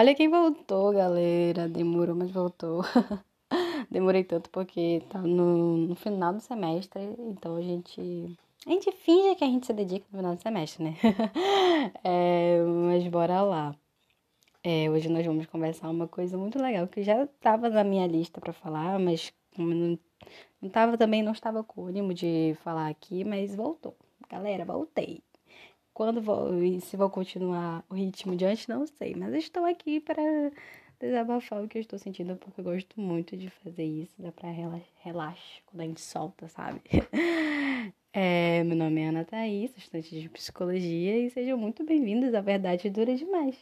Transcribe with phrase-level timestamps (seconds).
[0.00, 1.68] Olha quem voltou, galera.
[1.68, 2.80] Demorou, mas voltou.
[3.90, 8.00] Demorei tanto porque tá no, no, final do semestre, então a gente.
[8.66, 10.96] A gente finge que a gente se dedica no final do semestre, né?
[12.02, 13.76] é, mas bora lá.
[14.64, 18.40] É, hoje nós vamos conversar uma coisa muito legal que já estava na minha lista
[18.40, 19.98] para falar, mas não,
[20.62, 23.94] não tava também, não estava com ânimo de falar aqui, mas voltou.
[24.30, 25.22] Galera, voltei.
[26.00, 29.14] Quando vou, e se vou continuar o ritmo de antes, não sei.
[29.14, 30.22] Mas estou aqui para
[30.98, 34.14] desabafar o que eu estou sentindo, porque eu gosto muito de fazer isso.
[34.18, 36.80] Dá pra relaxar quando a gente solta, sabe?
[38.12, 42.90] É, meu nome é Ana Thaís, estudante de psicologia, e sejam muito bem-vindos à Verdade
[42.90, 43.56] Dura Demais.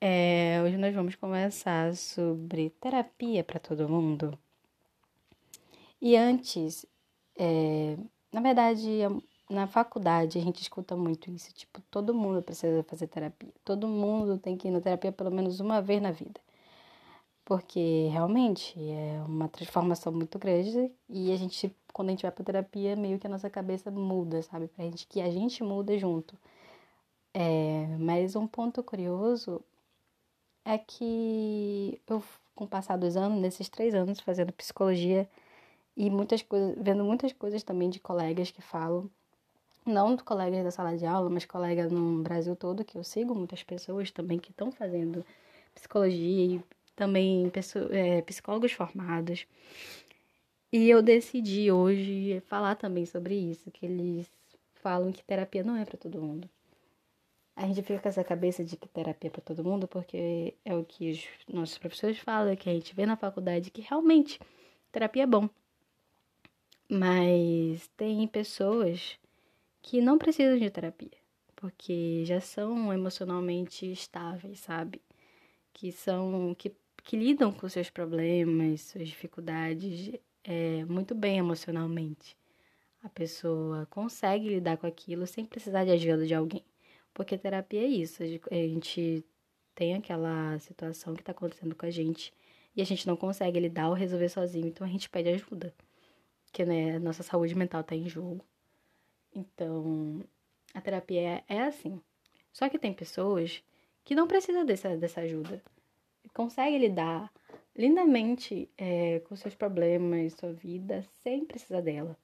[0.00, 4.38] É, hoje nós vamos conversar sobre terapia para todo mundo.
[6.00, 6.86] E antes,
[7.36, 7.98] é,
[8.32, 9.02] na verdade,
[9.50, 13.52] na faculdade a gente escuta muito isso, tipo, todo mundo precisa fazer terapia.
[13.64, 16.40] Todo mundo tem que ir na terapia pelo menos uma vez na vida.
[17.44, 22.44] Porque realmente é uma transformação muito grande e a gente, quando a gente vai pra
[22.44, 24.68] terapia, meio que a nossa cabeça muda, sabe?
[24.68, 26.38] Pra gente que a gente muda junto.
[27.34, 29.60] É, mas um ponto curioso
[30.64, 32.22] é que eu,
[32.54, 35.28] com o passar dos anos, nesses três anos fazendo psicologia
[35.96, 39.10] e muitas coisas, vendo muitas coisas também de colegas que falam
[39.84, 43.62] não colegas da sala de aula, mas colegas no Brasil todo, que eu sigo muitas
[43.62, 45.24] pessoas também que estão fazendo
[45.74, 46.64] psicologia e
[46.94, 47.50] também
[47.90, 49.46] é, psicólogos formados.
[50.72, 54.30] E eu decidi hoje falar também sobre isso, que eles
[54.74, 56.48] falam que terapia não é para todo mundo.
[57.56, 60.74] A gente fica com essa cabeça de que terapia é para todo mundo porque é
[60.74, 64.40] o que os nossos professores falam, que a gente vê na faculdade que realmente
[64.92, 65.48] terapia é bom.
[66.88, 69.19] Mas tem pessoas
[69.82, 71.10] que não precisam de terapia,
[71.56, 75.00] porque já são emocionalmente estáveis, sabe?
[75.72, 76.72] Que são que,
[77.04, 80.12] que lidam com seus problemas, suas dificuldades
[80.44, 82.36] é, muito bem emocionalmente.
[83.02, 86.64] A pessoa consegue lidar com aquilo sem precisar de ajuda de alguém.
[87.14, 89.24] Porque terapia é isso, a gente
[89.74, 92.32] tem aquela situação que está acontecendo com a gente
[92.76, 95.74] e a gente não consegue lidar ou resolver sozinho, então a gente pede ajuda.
[96.44, 98.44] Porque né, nossa saúde mental está em jogo.
[99.34, 100.22] Então,
[100.74, 102.00] a terapia é, é assim.
[102.52, 103.62] Só que tem pessoas
[104.04, 105.62] que não precisam dessa, dessa ajuda.
[106.34, 107.32] Consegue lidar
[107.76, 112.16] lindamente é, com seus problemas, sua vida, sem precisar dela.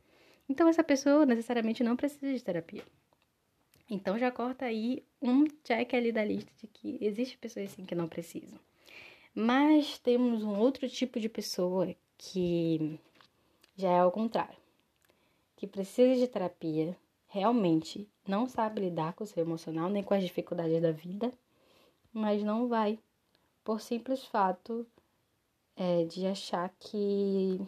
[0.49, 2.83] Então, essa pessoa necessariamente não precisa de terapia.
[3.89, 7.95] Então, já corta aí um check ali da lista de que existe pessoas assim que
[7.95, 8.59] não precisam.
[9.35, 12.99] Mas temos um outro tipo de pessoa que
[13.77, 14.66] já é ao contrário
[15.57, 16.97] que precisa de terapia,
[17.27, 21.33] realmente não sabe lidar com o seu emocional nem com as dificuldades da vida,
[22.13, 22.99] mas não vai,
[23.65, 24.87] por simples fato
[25.77, 27.61] é, de achar que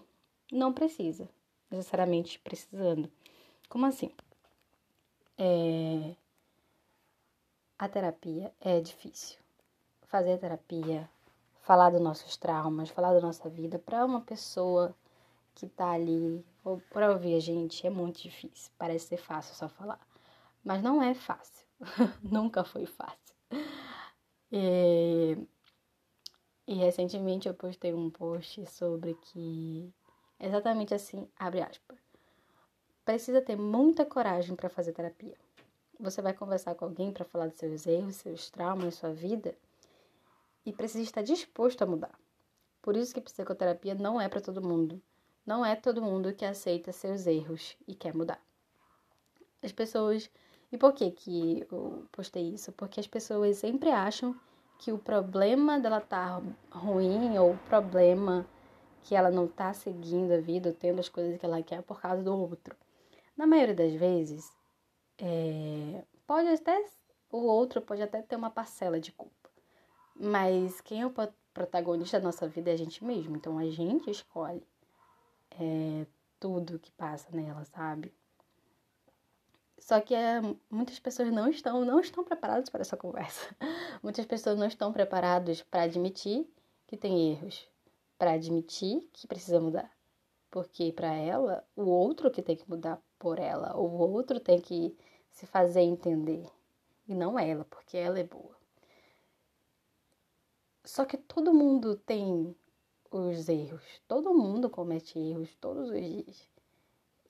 [0.52, 1.28] não precisa,
[1.70, 3.10] necessariamente precisando.
[3.68, 4.10] Como assim?
[5.36, 6.14] É,
[7.78, 9.38] a terapia é difícil.
[10.06, 11.08] Fazer terapia,
[11.60, 14.94] falar dos nossos traumas, falar da nossa vida para uma pessoa
[15.58, 18.70] que tá ali ou para ouvir a gente é muito difícil.
[18.78, 20.00] Parece ser fácil só falar,
[20.64, 21.66] mas não é fácil.
[22.22, 23.34] Nunca foi fácil.
[24.52, 25.36] E,
[26.66, 29.92] e recentemente eu postei um post sobre que
[30.38, 31.98] exatamente assim, abre aspas.
[33.04, 35.36] Precisa ter muita coragem para fazer terapia.
[35.98, 39.56] Você vai conversar com alguém para falar dos seus erros, seus traumas, sua vida
[40.64, 42.16] e precisa estar disposto a mudar.
[42.80, 45.02] Por isso que psicoterapia não é para todo mundo.
[45.48, 48.38] Não é todo mundo que aceita seus erros e quer mudar.
[49.62, 50.30] As pessoas.
[50.70, 52.70] E por que, que eu postei isso?
[52.72, 54.38] Porque as pessoas sempre acham
[54.78, 58.46] que o problema dela tá ruim ou o problema
[59.00, 62.22] que ela não tá seguindo a vida, tendo as coisas que ela quer por causa
[62.22, 62.76] do outro.
[63.34, 64.54] Na maioria das vezes,
[65.16, 66.84] é, pode até
[67.32, 69.48] o outro pode até ter uma parcela de culpa,
[70.14, 71.14] mas quem é o
[71.54, 73.34] protagonista da nossa vida é a gente mesmo.
[73.34, 74.62] Então a gente escolhe
[75.60, 76.06] é,
[76.38, 78.12] tudo que passa nela, sabe?
[79.78, 80.40] Só que é,
[80.70, 83.54] muitas pessoas não estão, não estão preparadas para essa conversa.
[84.02, 86.46] Muitas pessoas não estão preparadas para admitir
[86.86, 87.68] que tem erros,
[88.18, 89.90] para admitir que precisa mudar.
[90.50, 94.96] Porque para ela, o outro que tem que mudar por ela, o outro tem que
[95.30, 96.50] se fazer entender.
[97.06, 98.56] E não ela, porque ela é boa.
[100.84, 102.54] Só que todo mundo tem
[103.10, 103.82] os erros.
[104.06, 106.48] Todo mundo comete erros todos os dias.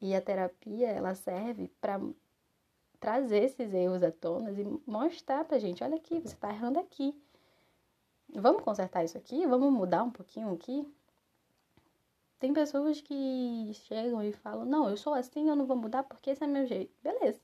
[0.01, 2.01] E a terapia, ela serve para
[3.01, 7.15] trazer esses erros à tona e mostrar pra gente, olha aqui, você tá errando aqui.
[8.35, 9.47] vamos consertar isso aqui?
[9.47, 10.87] Vamos mudar um pouquinho aqui?
[12.39, 16.31] Tem pessoas que chegam e falam: Não, eu sou assim, eu não vou mudar porque
[16.31, 16.95] esse é meu jeito.
[17.03, 17.41] Beleza.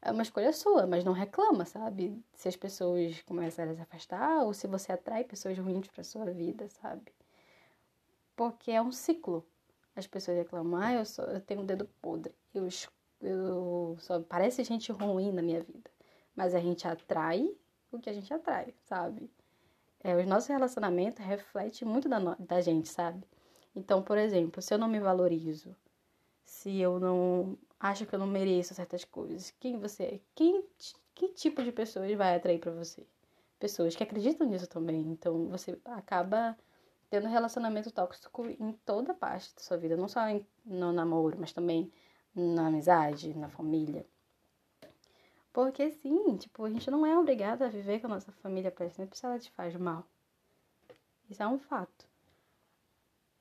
[0.00, 2.20] É uma escolha sua, mas não reclama, sabe?
[2.34, 6.26] Se as pessoas começarem a se afastar ou se você atrai pessoas ruins para sua
[6.32, 7.12] vida, sabe?
[8.36, 9.46] Porque é um ciclo.
[9.94, 12.34] As pessoas reclamam: Ah, eu, sou, eu tenho um dedo podre.
[12.54, 12.68] Eu,
[13.20, 15.90] eu só parece gente ruim na minha vida.
[16.34, 17.54] Mas a gente atrai
[17.90, 19.30] o que a gente atrai, sabe?
[20.00, 23.24] É, o nosso relacionamento reflete muito da, da gente, sabe?
[23.74, 25.76] Então, por exemplo, se eu não me valorizo,
[26.44, 30.20] se eu não acho que eu não mereço certas coisas, quem você é?
[30.34, 30.64] Quem,
[31.14, 33.06] que tipo de pessoas vai atrair para você?
[33.58, 35.00] Pessoas que acreditam nisso também.
[35.02, 36.56] Então, você acaba
[37.12, 41.52] tendo relacionamento tóxico em toda parte da sua vida, não só em, no namoro, mas
[41.52, 41.92] também
[42.34, 44.06] na amizade, na família.
[45.52, 48.88] Porque sim, tipo, a gente não é obrigado a viver com a nossa família para
[48.88, 50.06] sempre se ela te faz mal.
[51.28, 52.08] Isso é um fato.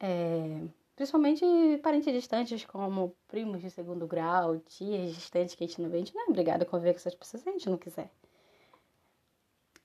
[0.01, 1.45] É, principalmente
[1.81, 5.99] parentes distantes, como primos de segundo grau, tias distantes que a gente não vê, a
[5.99, 8.11] gente não é obrigado a conviver com essas pessoas se a gente não quiser.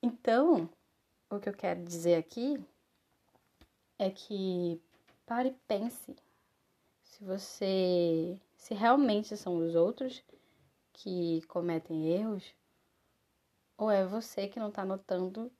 [0.02, 0.68] Então,
[1.30, 2.60] o que eu quero dizer aqui
[3.98, 4.80] é que
[5.24, 6.16] pare e pense
[7.02, 8.38] se você.
[8.56, 10.22] se realmente são os outros
[10.92, 12.54] que cometem erros,
[13.76, 15.50] ou é você que não tá notando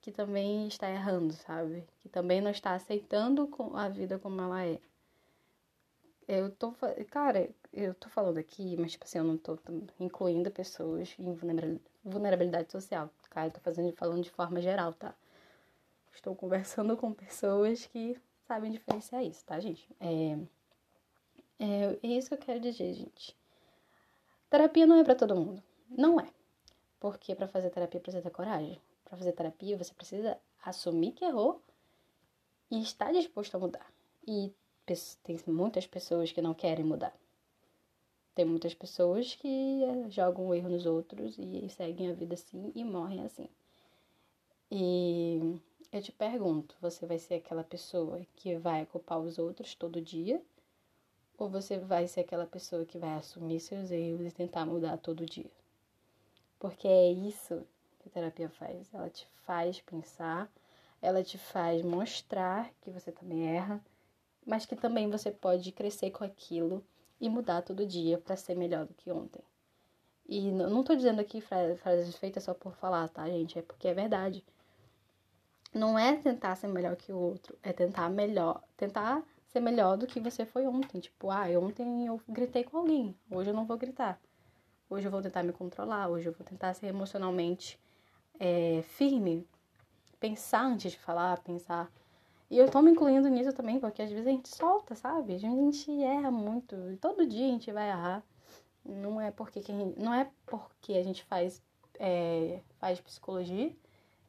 [0.00, 1.84] que também está errando, sabe?
[2.00, 4.80] Que também não está aceitando a vida como ela é.
[6.26, 6.72] Eu tô,
[7.10, 9.58] cara, eu tô falando aqui, mas tipo assim, eu não tô
[9.98, 11.34] incluindo pessoas em
[12.04, 15.14] vulnerabilidade social, cara, eu tô fazendo, falando de forma geral, tá?
[16.18, 19.88] Estou conversando com pessoas que sabem diferenciar isso, tá, gente?
[20.00, 20.36] É,
[21.60, 23.36] é, é isso que eu quero dizer, gente.
[24.50, 25.62] Terapia não é para todo mundo.
[25.88, 26.28] Não é.
[26.98, 31.62] Porque para fazer terapia precisa ter coragem para fazer terapia, você precisa assumir que errou
[32.68, 33.86] e estar disposto a mudar.
[34.26, 34.52] E
[35.22, 37.16] tem muitas pessoas que não querem mudar.
[38.34, 42.72] Tem muitas pessoas que eh, jogam o erro nos outros e seguem a vida assim
[42.74, 43.48] e morrem assim.
[44.68, 50.00] E eu te pergunto, você vai ser aquela pessoa que vai culpar os outros todo
[50.00, 50.42] dia?
[51.38, 55.24] Ou você vai ser aquela pessoa que vai assumir seus erros e tentar mudar todo
[55.24, 55.50] dia?
[56.58, 57.64] Porque é isso
[58.00, 58.92] que a terapia faz.
[58.92, 60.50] Ela te faz pensar,
[61.00, 63.80] ela te faz mostrar que você também erra,
[64.44, 66.84] mas que também você pode crescer com aquilo
[67.20, 69.42] e mudar todo dia para ser melhor do que ontem.
[70.28, 73.58] E não tô dizendo aqui frases feitas só por falar, tá, gente?
[73.58, 74.44] É porque é verdade.
[75.78, 80.08] Não é tentar ser melhor que o outro, é tentar melhor, tentar ser melhor do
[80.08, 80.98] que você foi ontem.
[80.98, 84.20] Tipo, ah, ontem eu gritei com alguém, hoje eu não vou gritar.
[84.90, 87.78] Hoje eu vou tentar me controlar, hoje eu vou tentar ser emocionalmente
[88.40, 89.46] é, firme,
[90.18, 91.88] pensar antes de falar, pensar.
[92.50, 95.34] E eu tô me incluindo nisso também, porque às vezes a gente solta, sabe?
[95.34, 96.74] A gente erra muito.
[97.00, 98.24] Todo dia a gente vai errar.
[98.84, 101.62] Não é porque, que a, gente, não é porque a gente faz,
[102.00, 103.72] é, faz psicologia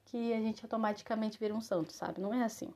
[0.09, 2.19] que a gente automaticamente vira um santo, sabe?
[2.19, 2.73] Não é assim.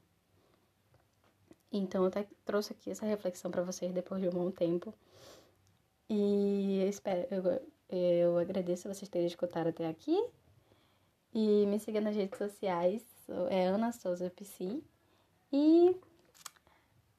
[1.72, 4.94] Então eu até trouxe aqui essa reflexão para vocês depois de um bom tempo.
[6.10, 10.16] E eu espero, eu, eu agradeço vocês terem escutado até aqui.
[11.34, 13.04] E me siga nas redes sociais,
[13.50, 14.80] é Ana Souza PC.
[15.52, 15.96] E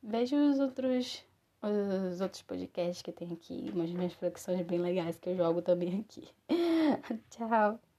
[0.01, 1.25] vejo os outros,
[2.11, 6.29] os outros podcasts que tem aqui, umas reflexões bem legais que eu jogo também aqui.
[7.31, 7.94] Tchau!